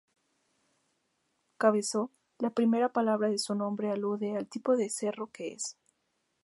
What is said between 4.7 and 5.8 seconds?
de cerro que es.